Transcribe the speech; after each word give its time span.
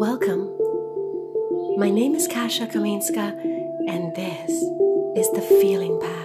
Welcome. 0.00 0.56
My 1.76 1.90
name 1.90 2.14
is 2.14 2.26
Kasia 2.26 2.66
Kaminska, 2.66 3.36
and 3.86 4.16
this 4.16 4.50
is 5.14 5.30
the 5.32 5.42
Feeling 5.42 6.00
Path. 6.00 6.24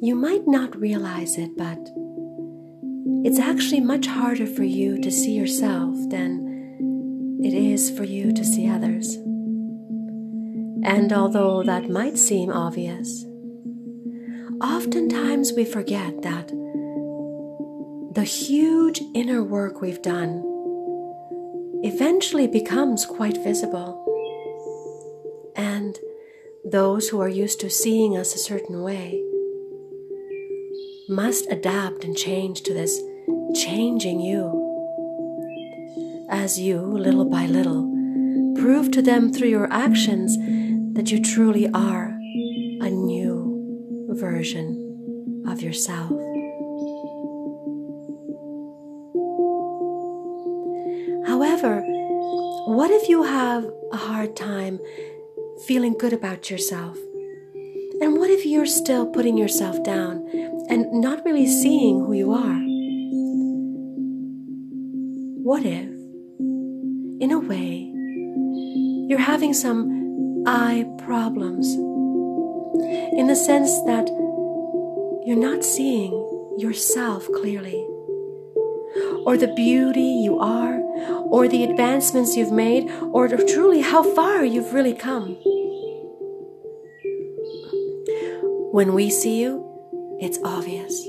You 0.00 0.14
might 0.14 0.46
not 0.46 0.74
realize 0.74 1.36
it, 1.36 1.50
but 1.58 1.90
it's 3.26 3.38
actually 3.38 3.82
much 3.82 4.06
harder 4.06 4.46
for 4.46 4.64
you 4.64 4.98
to 5.02 5.10
see 5.10 5.32
yourself 5.32 5.94
than 6.08 6.49
it 7.42 7.54
is 7.54 7.90
for 7.90 8.04
you 8.04 8.32
to 8.32 8.44
see 8.44 8.68
others. 8.68 9.16
And 10.82 11.12
although 11.12 11.62
that 11.62 11.88
might 11.88 12.18
seem 12.18 12.50
obvious, 12.50 13.24
oftentimes 14.62 15.52
we 15.52 15.64
forget 15.64 16.22
that 16.22 16.48
the 18.12 18.24
huge 18.24 19.00
inner 19.14 19.42
work 19.42 19.80
we've 19.80 20.02
done 20.02 20.42
eventually 21.82 22.46
becomes 22.46 23.06
quite 23.06 23.36
visible. 23.42 24.04
And 25.56 25.98
those 26.64 27.08
who 27.08 27.20
are 27.20 27.28
used 27.28 27.60
to 27.60 27.70
seeing 27.70 28.16
us 28.16 28.34
a 28.34 28.38
certain 28.38 28.82
way 28.82 29.22
must 31.08 31.50
adapt 31.50 32.04
and 32.04 32.16
change 32.16 32.62
to 32.62 32.74
this 32.74 33.00
changing 33.54 34.20
you. 34.20 34.59
As 36.40 36.58
you, 36.58 36.80
little 36.80 37.26
by 37.26 37.44
little, 37.44 37.82
prove 38.56 38.90
to 38.92 39.02
them 39.02 39.30
through 39.30 39.50
your 39.50 39.70
actions 39.70 40.38
that 40.94 41.12
you 41.12 41.22
truly 41.22 41.68
are 41.74 42.06
a 42.80 42.88
new 42.88 44.08
version 44.18 45.44
of 45.46 45.60
yourself. 45.60 46.08
However, 51.28 51.82
what 52.68 52.90
if 52.90 53.10
you 53.10 53.22
have 53.24 53.70
a 53.92 53.98
hard 53.98 54.34
time 54.34 54.80
feeling 55.66 55.92
good 55.92 56.14
about 56.14 56.50
yourself? 56.50 56.96
And 58.00 58.16
what 58.16 58.30
if 58.30 58.46
you're 58.46 58.64
still 58.64 59.06
putting 59.06 59.36
yourself 59.36 59.82
down 59.84 60.26
and 60.70 60.90
not 60.90 61.22
really 61.22 61.46
seeing 61.46 62.00
who 62.00 62.14
you 62.14 62.32
are? 62.32 62.60
What 65.44 65.66
if, 65.66 65.99
in 67.20 67.30
a 67.32 67.38
way, 67.38 67.92
you're 69.08 69.18
having 69.18 69.52
some 69.52 70.44
eye 70.46 70.86
problems? 70.98 71.74
In 73.12 73.26
the 73.26 73.36
sense 73.36 73.70
that 73.82 74.08
you're 75.26 75.36
not 75.36 75.62
seeing 75.62 76.12
yourself 76.58 77.28
clearly, 77.32 77.86
or 79.26 79.36
the 79.36 79.52
beauty 79.54 80.22
you 80.24 80.38
are, 80.38 80.80
or 81.30 81.46
the 81.46 81.62
advancements 81.64 82.36
you've 82.36 82.52
made, 82.52 82.90
or 83.12 83.28
truly 83.28 83.82
how 83.82 84.02
far 84.02 84.42
you've 84.44 84.72
really 84.72 84.94
come. 84.94 85.36
When 88.72 88.94
we 88.94 89.10
see 89.10 89.42
you, 89.42 89.66
it's 90.20 90.38
obvious. 90.42 91.06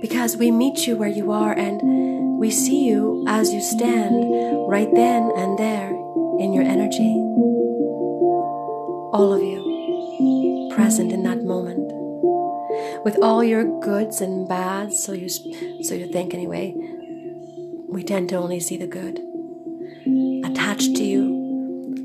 Because 0.00 0.36
we 0.36 0.50
meet 0.50 0.86
you 0.86 0.96
where 0.96 1.08
you 1.08 1.30
are 1.30 1.52
and 1.52 2.31
we 2.42 2.50
see 2.50 2.84
you 2.88 3.22
as 3.28 3.52
you 3.52 3.60
stand 3.60 4.26
right 4.66 4.92
then 4.92 5.30
and 5.36 5.56
there 5.56 5.90
in 6.40 6.52
your 6.52 6.64
energy. 6.64 7.14
All 9.14 9.32
of 9.32 9.40
you 9.40 10.68
present 10.74 11.12
in 11.12 11.22
that 11.22 11.44
moment. 11.44 11.92
With 13.04 13.16
all 13.22 13.44
your 13.44 13.78
goods 13.78 14.20
and 14.20 14.48
bads, 14.48 14.98
so 14.98 15.12
you 15.12 15.28
so 15.28 15.94
you 15.94 16.10
think 16.10 16.34
anyway. 16.34 16.74
We 17.88 18.02
tend 18.02 18.30
to 18.30 18.36
only 18.36 18.58
see 18.58 18.76
the 18.76 18.88
good. 18.88 19.20
Attached 20.44 20.96
to 20.96 21.04
you 21.04 21.22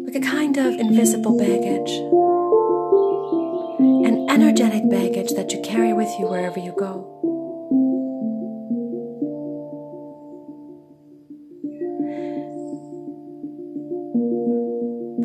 like 0.06 0.14
a 0.14 0.22
kind 0.22 0.56
of 0.58 0.76
invisible 0.76 1.36
baggage 1.36 1.90
an 4.08 4.30
energetic 4.30 4.88
baggage 4.90 5.32
that 5.32 5.52
you 5.52 5.62
carry 5.62 5.94
with 5.94 6.10
you 6.20 6.28
wherever 6.28 6.60
you 6.60 6.74
go. 6.78 7.17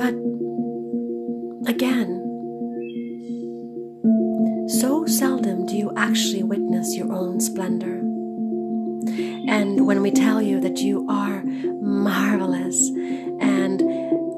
But 0.03 0.15
again, 1.71 2.19
so 4.69 5.07
seldom 5.07 5.65
do 5.65 5.77
you 5.77 5.93
actually 5.97 6.43
witness 6.43 6.97
your 6.97 7.13
own 7.13 7.39
splendor. 7.39 7.99
And 9.49 9.87
when 9.87 10.03
we 10.03 10.11
tell 10.11 10.43
you 10.43 10.59
that 10.59 10.79
you 10.79 11.07
are 11.09 11.45
marvelous 11.81 12.91
and 13.41 13.81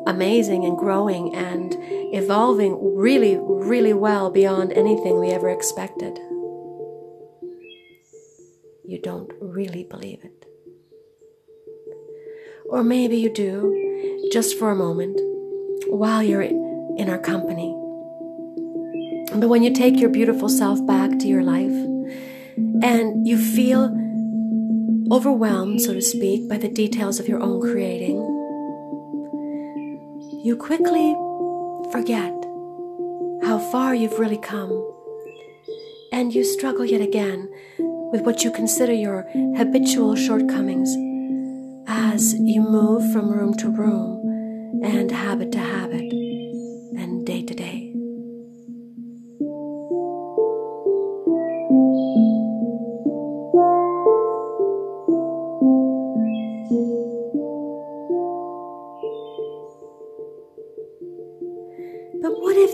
amazing 0.07 0.67
and 0.67 0.77
growing 0.77 1.35
and 1.35 1.75
evolving 2.13 2.95
really, 2.95 3.39
really 3.41 3.95
well 3.95 4.31
beyond 4.31 4.71
anything 4.75 5.19
we 5.19 5.31
ever 5.31 5.49
expected. 5.49 6.19
You 8.85 9.01
don't 9.03 9.33
really 9.41 9.85
believe 9.85 10.23
it. 10.25 10.45
Or 12.69 12.85
maybe 12.85 13.17
you 13.17 13.33
do, 13.33 14.29
just 14.31 14.59
for 14.59 14.71
a 14.71 14.77
moment, 14.77 15.19
while 15.89 16.23
you're 16.23 16.43
in 16.43 17.09
our 17.09 17.19
company. 17.19 17.75
But 19.35 19.49
when 19.49 19.63
you 19.63 19.73
take 19.73 19.99
your 19.99 20.11
beautiful 20.11 20.49
self 20.49 20.85
back 20.87 21.19
to 21.19 21.27
your 21.27 21.43
life 21.43 21.73
and 22.83 23.27
you 23.27 23.37
feel 23.37 23.87
overwhelmed, 25.11 25.81
so 25.81 25.93
to 25.93 26.03
speak, 26.03 26.49
by 26.49 26.59
the 26.59 26.69
details 26.69 27.19
of 27.19 27.29
your 27.29 27.41
own 27.41 27.61
creating, 27.61 28.17
you 30.45 30.57
quickly 30.57 31.15
forget 31.91 32.33
how 33.43 33.59
far 33.73 33.95
you've 33.95 34.19
really 34.19 34.39
come. 34.39 34.93
And 36.13 36.33
you 36.33 36.45
struggle 36.45 36.85
yet 36.85 37.01
again 37.01 37.51
with 38.13 38.23
what 38.23 38.45
you 38.45 38.53
consider 38.53 38.93
your 38.93 39.23
habitual 39.57 40.15
shortcomings 40.15 40.91
as 41.89 42.35
you 42.35 42.61
move 42.61 43.13
from 43.13 43.31
room 43.31 43.55
to 43.55 43.69
room 43.69 44.83
and 44.85 45.11
habit 45.11 45.51
to 45.53 45.59
habit 45.59 45.74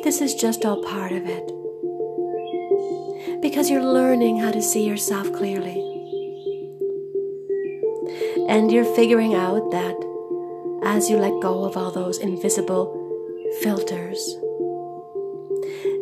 this 0.03 0.21
is 0.21 0.35
just 0.35 0.65
all 0.65 0.83
part 0.83 1.13
of 1.13 1.27
it. 1.27 1.53
Because 3.43 3.71
you're 3.71 3.85
learning 3.85 4.39
how 4.39 4.51
to 4.51 4.63
see 4.63 4.87
yourself 4.87 5.33
clearly. 5.33 5.87
And 8.49 8.71
you're 8.73 8.95
figuring 8.97 9.35
out 9.35 9.71
that 9.71 9.97
as 10.83 11.09
you 11.11 11.17
let 11.17 11.41
go 11.43 11.65
of 11.65 11.77
all 11.77 11.91
those 11.91 12.19
invisible 12.19 12.97
filters, 13.63 14.19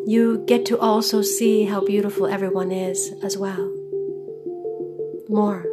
you 0.06 0.42
get 0.46 0.64
to 0.66 0.78
also 0.78 1.22
see 1.22 1.64
how 1.64 1.84
beautiful 1.84 2.26
everyone 2.26 2.72
is 2.72 3.12
as 3.22 3.36
well. 3.36 3.72
More. 5.28 5.66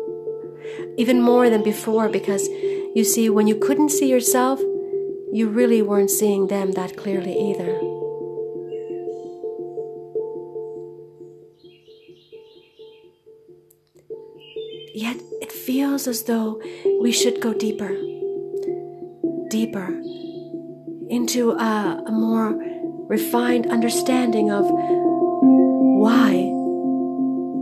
Even 0.97 1.21
more 1.21 1.49
than 1.49 1.63
before, 1.63 2.09
because 2.09 2.47
you 2.95 3.03
see, 3.03 3.29
when 3.29 3.47
you 3.47 3.55
couldn't 3.55 3.89
see 3.89 4.09
yourself, 4.09 4.59
you 5.31 5.47
really 5.47 5.81
weren't 5.81 6.09
seeing 6.09 6.47
them 6.47 6.71
that 6.73 6.97
clearly 6.97 7.37
either. 7.37 7.79
As 15.95 16.23
though 16.23 16.61
we 16.99 17.11
should 17.11 17.39
go 17.39 17.53
deeper, 17.53 17.95
deeper 19.49 19.87
into 21.09 21.51
a, 21.51 22.03
a 22.05 22.11
more 22.11 22.53
refined 23.07 23.67
understanding 23.67 24.51
of 24.51 24.65
why 24.69 26.31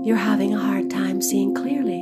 you're 0.04 0.18
having 0.18 0.54
a 0.56 0.60
hard 0.60 0.90
time 0.90 1.22
seeing 1.22 1.54
clearly. 1.54 2.02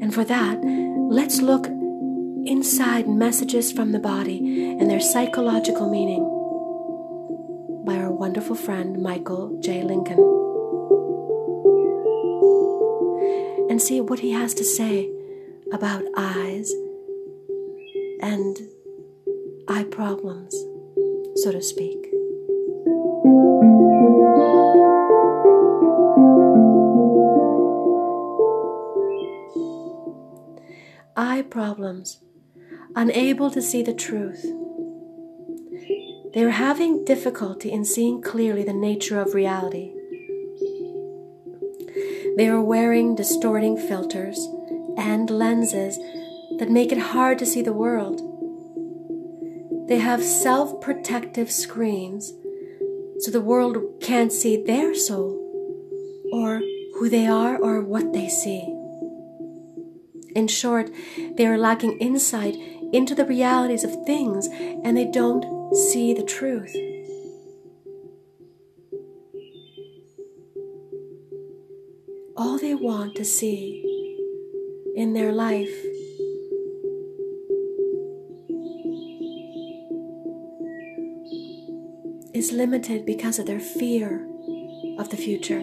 And 0.00 0.14
for 0.14 0.24
that, 0.24 0.58
let's 1.10 1.40
look 1.40 1.66
inside 1.66 3.08
messages 3.08 3.72
from 3.72 3.90
the 3.90 3.98
body 3.98 4.76
and 4.78 4.88
their 4.88 5.00
psychological 5.00 5.90
meaning 5.90 6.22
by 7.84 7.96
our 7.96 8.12
wonderful 8.12 8.54
friend 8.54 9.02
Michael 9.02 9.58
J. 9.60 9.82
Lincoln 9.82 10.49
and 13.80 13.86
see 13.86 14.00
what 14.02 14.18
he 14.18 14.32
has 14.32 14.52
to 14.52 14.62
say 14.62 15.10
about 15.72 16.04
eyes 16.14 16.70
and 18.20 18.58
eye 19.68 19.84
problems, 19.84 20.54
so 21.36 21.50
to 21.50 21.62
speak. 21.62 21.96
Eye 31.16 31.42
problems, 31.48 32.20
unable 32.94 33.50
to 33.50 33.62
see 33.62 33.82
the 33.82 33.94
truth. 33.94 34.44
They 36.34 36.44
are 36.44 36.50
having 36.50 37.06
difficulty 37.06 37.72
in 37.72 37.86
seeing 37.86 38.20
clearly 38.20 38.62
the 38.62 38.74
nature 38.74 39.18
of 39.18 39.32
reality. 39.32 39.94
They 42.40 42.48
are 42.48 42.62
wearing 42.62 43.16
distorting 43.16 43.76
filters 43.76 44.48
and 44.96 45.28
lenses 45.28 45.98
that 46.58 46.70
make 46.70 46.90
it 46.90 46.96
hard 46.96 47.38
to 47.40 47.44
see 47.44 47.60
the 47.60 47.74
world. 47.74 48.22
They 49.88 49.98
have 49.98 50.24
self 50.24 50.80
protective 50.80 51.50
screens 51.50 52.32
so 53.18 53.30
the 53.30 53.42
world 53.42 53.76
can't 54.00 54.32
see 54.32 54.56
their 54.56 54.94
soul 54.94 55.36
or 56.32 56.62
who 56.94 57.10
they 57.10 57.26
are 57.26 57.58
or 57.58 57.82
what 57.82 58.14
they 58.14 58.30
see. 58.30 58.62
In 60.34 60.48
short, 60.48 60.88
they 61.36 61.46
are 61.46 61.58
lacking 61.58 61.98
insight 61.98 62.54
into 62.94 63.14
the 63.14 63.26
realities 63.26 63.84
of 63.84 64.06
things 64.06 64.48
and 64.82 64.96
they 64.96 65.10
don't 65.10 65.76
see 65.76 66.14
the 66.14 66.24
truth. 66.24 66.74
Want 72.80 73.14
to 73.16 73.24
see 73.24 73.84
in 74.96 75.12
their 75.12 75.32
life 75.32 75.68
is 82.34 82.52
limited 82.52 83.04
because 83.04 83.38
of 83.38 83.46
their 83.46 83.60
fear 83.60 84.26
of 84.98 85.10
the 85.10 85.16
future. 85.16 85.60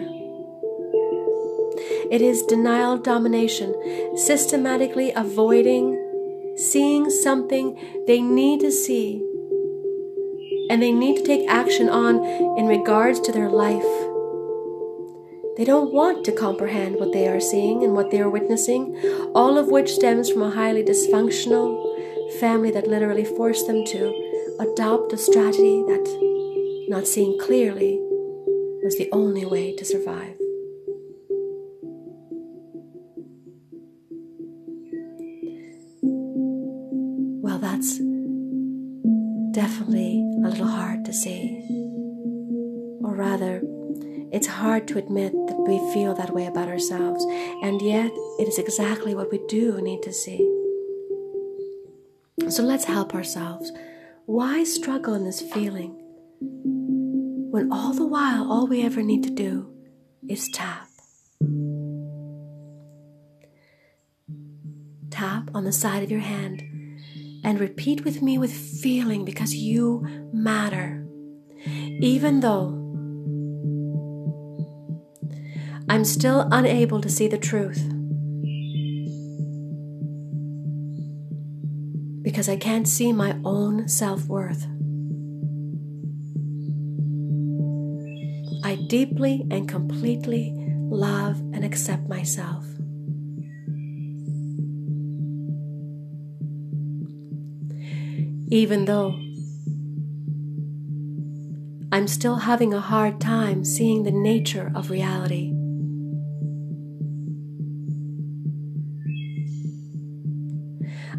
It 2.10 2.22
is 2.22 2.42
denial 2.42 2.96
domination, 2.98 3.74
systematically 4.16 5.12
avoiding 5.12 6.04
seeing 6.56 7.08
something 7.08 7.78
they 8.06 8.20
need 8.20 8.60
to 8.60 8.70
see 8.72 9.24
and 10.70 10.82
they 10.82 10.92
need 10.92 11.16
to 11.16 11.22
take 11.22 11.48
action 11.48 11.88
on 11.88 12.24
in 12.58 12.66
regards 12.66 13.20
to 13.20 13.32
their 13.32 13.48
life. 13.48 14.07
They 15.58 15.64
don't 15.64 15.92
want 15.92 16.24
to 16.24 16.30
comprehend 16.30 17.00
what 17.00 17.12
they 17.12 17.26
are 17.26 17.40
seeing 17.40 17.82
and 17.82 17.92
what 17.92 18.12
they 18.12 18.20
are 18.20 18.30
witnessing, 18.30 18.96
all 19.34 19.58
of 19.58 19.66
which 19.66 19.90
stems 19.90 20.30
from 20.30 20.42
a 20.42 20.50
highly 20.50 20.84
dysfunctional 20.84 22.38
family 22.38 22.70
that 22.70 22.86
literally 22.86 23.24
forced 23.24 23.66
them 23.66 23.84
to 23.86 24.56
adopt 24.60 25.12
a 25.12 25.16
strategy 25.16 25.82
that 25.82 26.86
not 26.88 27.08
seeing 27.08 27.36
clearly 27.40 27.98
was 28.84 28.96
the 28.98 29.08
only 29.10 29.44
way 29.44 29.74
to 29.74 29.84
survive. 29.84 30.38
Hard 44.78 44.86
to 44.86 44.98
admit 44.98 45.32
that 45.48 45.58
we 45.66 45.76
feel 45.92 46.14
that 46.14 46.32
way 46.32 46.46
about 46.46 46.68
ourselves, 46.68 47.24
and 47.64 47.82
yet 47.82 48.12
it 48.38 48.46
is 48.46 48.58
exactly 48.58 49.12
what 49.12 49.28
we 49.32 49.44
do 49.48 49.82
need 49.82 50.00
to 50.04 50.12
see. 50.12 50.38
So 52.48 52.62
let's 52.62 52.84
help 52.84 53.12
ourselves. 53.12 53.72
Why 54.26 54.62
struggle 54.62 55.14
in 55.14 55.24
this 55.24 55.40
feeling 55.40 55.96
when 57.50 57.72
all 57.72 57.92
the 57.92 58.06
while 58.06 58.52
all 58.52 58.68
we 58.68 58.84
ever 58.84 59.02
need 59.02 59.24
to 59.24 59.30
do 59.30 59.68
is 60.28 60.48
tap? 60.54 60.86
Tap 65.10 65.50
on 65.56 65.64
the 65.64 65.72
side 65.72 66.04
of 66.04 66.10
your 66.12 66.20
hand 66.20 66.62
and 67.42 67.58
repeat 67.58 68.04
with 68.04 68.22
me 68.22 68.38
with 68.38 68.52
feeling 68.52 69.24
because 69.24 69.56
you 69.56 70.06
matter. 70.32 71.04
Even 71.66 72.38
though 72.38 72.87
I'm 75.88 76.04
still 76.04 76.48
unable 76.52 77.00
to 77.00 77.08
see 77.08 77.28
the 77.28 77.38
truth 77.38 77.82
because 82.22 82.48
I 82.48 82.56
can't 82.56 82.86
see 82.86 83.12
my 83.12 83.36
own 83.44 83.88
self 83.88 84.26
worth. 84.26 84.64
I 88.64 88.76
deeply 88.88 89.46
and 89.50 89.68
completely 89.68 90.54
love 90.90 91.38
and 91.52 91.64
accept 91.64 92.08
myself. 92.08 92.64
even 98.50 98.86
though 98.86 99.10
I'm 101.92 102.08
still 102.08 102.36
having 102.36 102.72
a 102.72 102.80
hard 102.80 103.20
time 103.20 103.64
seeing 103.64 104.04
the 104.04 104.10
nature 104.10 104.72
of 104.74 104.90
reality. 104.90 105.57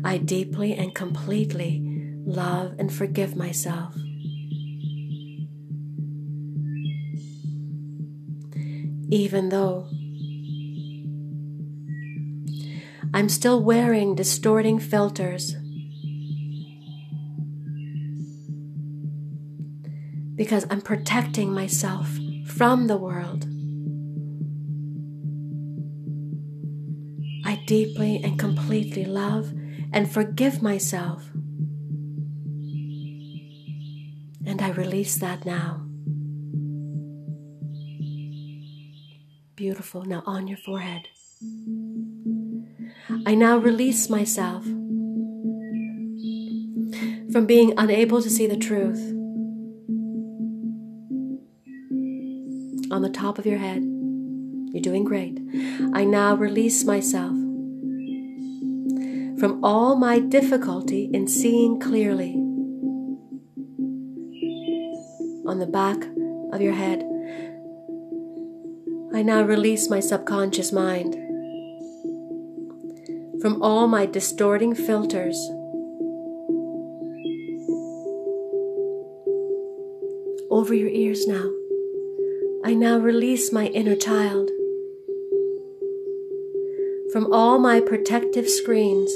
I 0.09 0.17
deeply 0.17 0.73
and 0.73 0.95
completely 0.95 1.83
love 2.25 2.73
and 2.79 2.91
forgive 2.91 3.35
myself. 3.35 3.93
Even 9.11 9.49
though 9.49 9.87
I'm 13.13 13.29
still 13.29 13.61
wearing 13.61 14.15
distorting 14.15 14.79
filters 14.79 15.53
because 20.33 20.65
I'm 20.71 20.81
protecting 20.81 21.53
myself 21.53 22.09
from 22.47 22.87
the 22.87 22.97
world. 22.97 23.43
I 27.45 27.63
deeply 27.67 28.23
and 28.23 28.39
completely 28.39 29.05
love 29.05 29.53
and 29.91 30.11
forgive 30.11 30.61
myself. 30.61 31.29
And 34.45 34.61
I 34.61 34.69
release 34.71 35.17
that 35.17 35.45
now. 35.45 35.85
Beautiful. 39.55 40.03
Now 40.03 40.23
on 40.25 40.47
your 40.47 40.57
forehead. 40.57 41.07
I 43.25 43.35
now 43.35 43.57
release 43.57 44.09
myself 44.09 44.63
from 47.31 47.45
being 47.45 47.73
unable 47.77 48.21
to 48.21 48.29
see 48.29 48.47
the 48.47 48.57
truth. 48.57 49.15
on 52.91 53.01
the 53.01 53.09
top 53.09 53.37
of 53.37 53.45
your 53.45 53.59
head. 53.59 53.81
You're 54.71 54.81
doing 54.81 55.03
great. 55.03 55.37
I 55.93 56.03
now 56.03 56.35
release 56.35 56.83
myself 56.83 57.33
from 59.39 59.63
all 59.63 59.95
my 59.95 60.19
difficulty 60.19 61.09
in 61.13 61.25
seeing 61.27 61.79
clearly. 61.79 62.33
On 65.47 65.59
the 65.59 65.65
back 65.65 66.03
of 66.51 66.61
your 66.61 66.73
head, 66.73 66.99
I 69.13 69.23
now 69.23 69.41
release 69.43 69.89
my 69.89 70.01
subconscious 70.01 70.71
mind 70.73 71.15
from 73.41 73.61
all 73.61 73.87
my 73.87 74.05
distorting 74.05 74.75
filters. 74.75 75.37
Over 80.51 80.73
your 80.73 80.89
ears 80.89 81.25
now. 81.25 81.49
I 82.65 82.73
now 82.73 82.97
release 82.97 83.53
my 83.53 83.67
inner 83.67 83.95
child 83.95 84.49
from 87.13 87.31
all 87.31 87.57
my 87.57 87.79
protective 87.79 88.49
screens. 88.49 89.11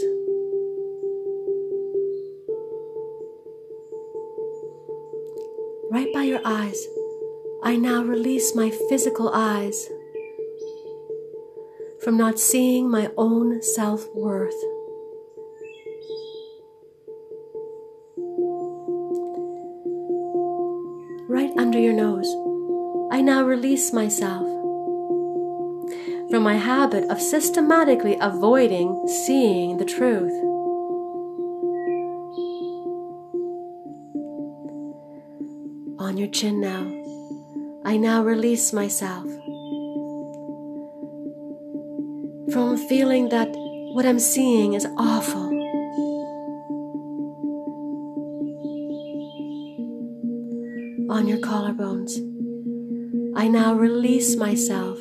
Your 6.24 6.42
eyes, 6.46 6.88
I 7.64 7.76
now 7.76 8.04
release 8.04 8.56
my 8.56 8.70
physical 8.90 9.30
eyes 9.34 9.90
from 12.04 12.18
not 12.18 12.40
seeing 12.40 12.90
my 12.90 13.12
own 13.18 13.62
self 13.62 14.08
worth. 14.14 14.54
Right 21.30 21.52
under 21.58 21.80
your 21.80 21.94
nose. 21.94 22.28
I 23.12 23.22
now 23.22 23.44
release 23.44 23.94
myself 23.94 24.44
from 26.30 26.44
my 26.44 26.56
habit 26.56 27.04
of 27.12 27.22
systematically 27.22 28.18
avoiding 28.20 29.08
seeing 29.08 29.78
the 29.78 29.86
truth. 29.86 30.53
Chin 36.34 36.60
now, 36.60 36.92
I 37.86 37.96
now 37.96 38.24
release 38.24 38.74
myself 38.74 39.24
from 42.52 42.76
feeling 42.90 43.30
that 43.30 43.50
what 43.94 44.04
I'm 44.08 44.18
seeing 44.18 44.74
is 44.74 44.88
awful. 44.98 45.52
On 51.12 51.28
your 51.28 51.38
collarbones, 51.38 52.18
I 53.38 53.48
now 53.48 53.76
release 53.76 54.36
myself 54.36 55.00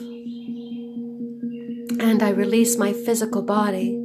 and 1.98 2.22
I 2.22 2.28
release 2.28 2.76
my 2.76 2.92
physical 2.92 3.40
body, 3.40 3.98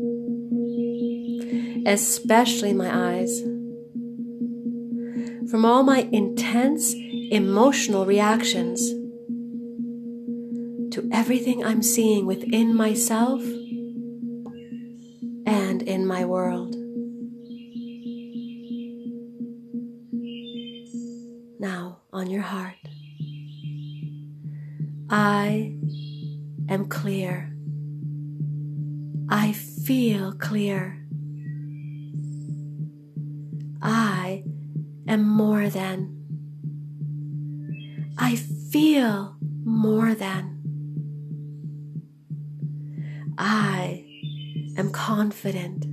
especially 1.85 2.71
my 2.71 3.17
eyes, 3.17 3.41
from 5.51 5.65
all 5.65 5.83
my 5.83 6.07
intense 6.13 6.93
emotional 7.31 8.05
reactions 8.05 8.79
to 10.91 11.09
everything 11.11 11.63
I'm 11.63 11.83
seeing 11.83 12.25
within 12.25 12.75
myself 12.75 13.41
and 15.45 15.81
in 15.83 16.05
my 16.07 16.25
world. 16.25 16.75
Now, 21.59 21.99
on 22.13 22.29
your 22.29 22.41
heart, 22.41 22.75
I 25.09 25.75
am 26.69 26.87
clear. 26.87 27.53
I 29.29 29.51
feel 29.53 30.33
clear. 30.33 31.03
I 33.81 34.43
am 35.07 35.27
more 35.27 35.69
than. 35.69 36.16
I 38.19 38.35
feel 38.35 39.35
more 39.63 40.15
than. 40.15 40.55
I 43.37 44.05
am 44.75 44.91
confident. 44.91 45.85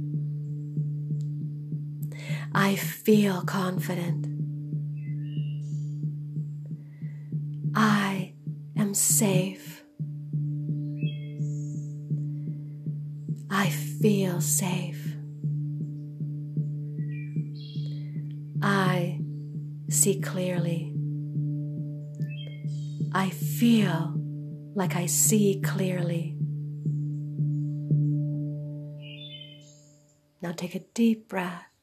I 2.55 2.77
feel 2.77 3.43
confident. 3.43 4.27
I 7.75 8.33
am 8.77 8.95
safe. 8.95 9.83
I 13.51 13.69
feel 13.69 14.41
safe. 14.41 15.15
I 18.63 19.21
see 19.91 20.21
clearly. 20.21 20.94
Feel 23.65 24.13
like 24.75 24.95
I 24.95 25.07
see 25.07 25.59
clearly. 25.65 26.37
Now 30.43 30.53
take 30.53 30.75
a 30.75 30.81
deep 30.93 31.31
breath. 31.31 31.74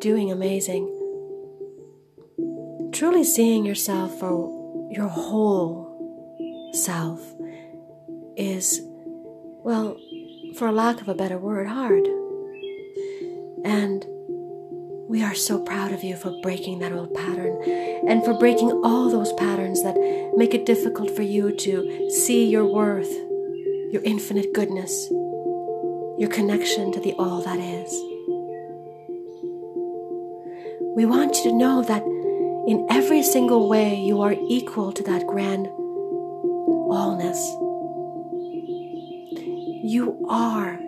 Doing 0.00 0.30
amazing 0.30 0.92
truly 2.96 3.24
seeing 3.24 3.66
yourself 3.66 4.18
for 4.18 4.88
your 4.90 5.06
whole 5.08 6.72
self 6.72 7.20
is, 8.38 8.80
well, 9.62 10.00
for 10.56 10.72
lack 10.72 11.02
of 11.02 11.08
a 11.08 11.14
better 11.14 11.36
word, 11.36 11.66
hard. 11.66 12.06
And 13.66 14.02
we 15.10 15.22
are 15.22 15.34
so 15.34 15.58
proud 15.58 15.92
of 15.92 16.02
you 16.02 16.16
for 16.16 16.40
breaking 16.40 16.78
that 16.78 16.92
old 16.92 17.12
pattern 17.12 17.62
and 18.08 18.24
for 18.24 18.32
breaking 18.38 18.70
all 18.82 19.10
those 19.10 19.32
patterns 19.34 19.82
that 19.82 20.32
make 20.34 20.54
it 20.54 20.64
difficult 20.64 21.14
for 21.14 21.22
you 21.22 21.54
to 21.54 22.10
see 22.10 22.48
your 22.48 22.64
worth, 22.64 23.12
your 23.92 24.02
infinite 24.04 24.54
goodness, 24.54 25.08
your 26.18 26.30
connection 26.30 26.92
to 26.92 27.00
the 27.00 27.12
all 27.18 27.42
that 27.42 27.58
is. 27.58 28.15
We 30.96 31.04
want 31.04 31.36
you 31.36 31.50
to 31.50 31.52
know 31.52 31.82
that 31.82 32.02
in 32.66 32.86
every 32.88 33.22
single 33.22 33.68
way, 33.68 34.00
you 34.00 34.22
are 34.22 34.34
equal 34.48 34.92
to 34.92 35.02
that 35.02 35.26
grand 35.26 35.66
allness. 36.88 37.36
You 39.84 40.26
are 40.30 40.78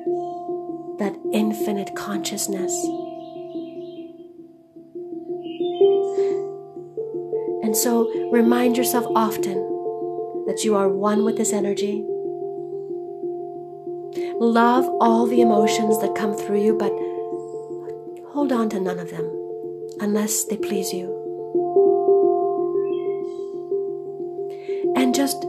that 0.98 1.14
infinite 1.34 1.94
consciousness. 1.94 2.72
And 7.62 7.76
so 7.76 8.08
remind 8.30 8.78
yourself 8.78 9.04
often 9.14 9.58
that 10.46 10.62
you 10.64 10.74
are 10.74 10.88
one 10.88 11.22
with 11.26 11.36
this 11.36 11.52
energy. 11.52 12.02
Love 14.40 14.88
all 15.02 15.26
the 15.26 15.42
emotions 15.42 16.00
that 16.00 16.14
come 16.14 16.32
through 16.32 16.62
you, 16.64 16.78
but 16.78 16.92
hold 18.32 18.52
on 18.52 18.70
to 18.70 18.80
none 18.80 18.98
of 18.98 19.10
them 19.10 19.37
unless 20.00 20.44
they 20.44 20.56
please 20.56 20.92
you. 20.92 21.14
And 24.96 25.14
just 25.14 25.44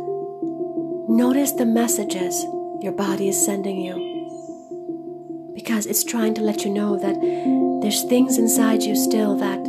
notice 1.07 1.53
the 1.53 1.65
messages 1.65 2.43
your 2.81 2.91
body 2.93 3.29
is 3.29 3.43
sending 3.43 3.81
you. 3.81 5.51
Because 5.53 5.85
it's 5.85 6.03
trying 6.03 6.33
to 6.35 6.41
let 6.41 6.63
you 6.63 6.71
know 6.71 6.97
that 6.97 7.19
there's 7.81 8.03
things 8.03 8.37
inside 8.37 8.83
you 8.83 8.95
still 8.95 9.35
that 9.37 9.59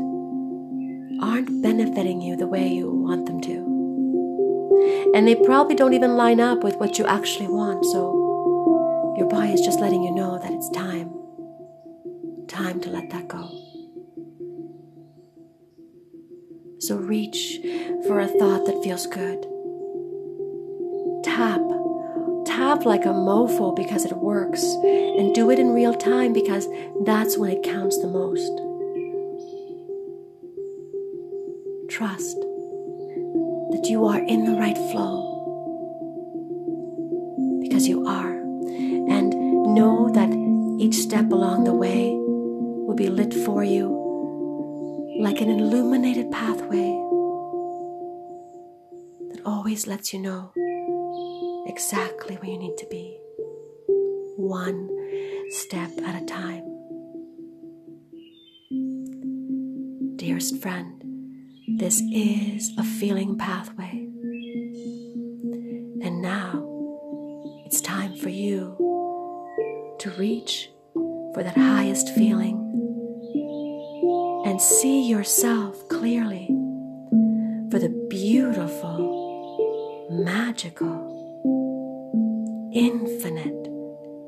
aren't 1.23 1.63
benefiting 1.63 2.21
you 2.21 2.37
the 2.37 2.47
way 2.47 2.69
you 2.69 2.91
want 2.91 3.27
them 3.27 3.41
to. 3.41 5.13
And 5.15 5.27
they 5.27 5.35
probably 5.35 5.75
don't 5.75 5.95
even 5.95 6.17
line 6.17 6.41
up 6.41 6.63
with 6.63 6.77
what 6.77 6.99
you 6.99 7.07
actually 7.07 7.49
want. 7.49 7.85
So 7.87 9.15
your 9.19 9.29
body 9.29 9.53
is 9.53 9.61
just 9.61 9.81
letting 9.81 10.03
you 10.03 10.13
know 10.13 10.39
that 10.39 10.53
it's 10.53 10.71
time. 10.71 11.13
Time 12.49 12.81
to 12.81 12.91
let 12.91 13.11
that 13.11 13.29
go. 13.29 13.60
So 16.81 16.97
reach 16.97 17.61
for 18.07 18.21
a 18.21 18.27
thought 18.27 18.65
that 18.65 18.81
feels 18.83 19.07
good 19.07 19.45
tap. 21.23 21.61
Tap 22.47 22.87
like 22.87 23.05
a 23.05 23.13
mofo 23.13 23.77
because 23.77 24.07
it 24.07 24.17
works. 24.17 24.63
And 24.63 25.35
do 25.35 25.51
it 25.51 25.59
in 25.59 25.75
real 25.75 25.95
time 25.95 26.33
because 26.33 26.67
that's 27.05 27.37
when 27.37 27.51
it 27.51 27.63
counts 27.63 27.99
the 28.01 28.09
most. 28.09 28.51
Trust 31.91 32.37
that 33.73 33.87
you 33.91 34.07
are 34.07 34.19
in 34.19 34.47
the 34.47 34.59
right 34.59 34.79
flow. 34.91 35.19
Because 37.61 37.87
you 37.87 38.07
are. 38.07 38.33
And 38.33 39.35
know 39.75 40.11
that 40.15 40.31
each 40.83 40.95
step 40.95 41.31
along 41.31 41.65
the 41.65 41.75
way 41.75 42.11
will 42.15 42.97
be 42.97 43.11
lit 43.11 43.35
for 43.35 43.63
you 43.63 44.01
like 45.21 45.43
an 45.43 45.51
illuminated 45.51 46.31
pathway 46.33 46.97
that 49.29 49.43
always 49.45 49.87
lets 49.87 50.15
you 50.15 50.19
know 50.19 50.51
exactly 51.67 52.37
where 52.37 52.51
you 52.51 52.59
need 52.59 52.75
to 52.79 52.87
be, 52.87 53.19
one 54.39 54.89
step 55.51 55.91
at 56.07 56.23
a 56.23 56.25
time. 56.25 56.65
Dearest 60.17 60.57
friend, 60.63 61.05
this 61.77 62.01
is 62.11 62.71
a 62.79 62.83
feeling 62.83 63.37
pathway. 63.37 64.09
And 66.03 66.23
now 66.23 66.65
it's 67.67 67.83
time 67.83 68.17
for 68.17 68.31
you 68.31 68.75
to 69.99 70.11
reach 70.13 70.71
for 71.35 71.43
that 71.43 71.59
highest 71.59 72.09
feeling 72.15 72.40
see 74.61 75.09
yourself 75.09 75.89
clearly 75.89 76.47
for 77.71 77.79
the 77.79 77.89
beautiful, 78.11 80.07
magical, 80.11 81.09
infinite 82.75 83.67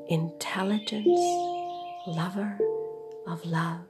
intelligence, 0.09 1.21
lover 2.07 2.59
of 3.27 3.45
love 3.45 3.85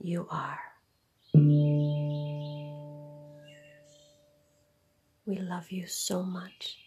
you 0.00 0.26
are. 0.30 0.58
We 5.24 5.36
love 5.38 5.70
you 5.70 5.86
so 5.86 6.24
much. 6.24 6.81